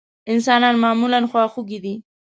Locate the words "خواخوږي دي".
1.31-1.93